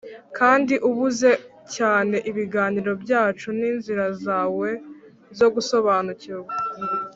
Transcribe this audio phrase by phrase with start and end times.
[0.37, 1.31] kandi ubuze
[1.75, 4.69] cyane ibiganiro byacu n'inzira zawe
[5.37, 6.53] zo gusobanukirwa,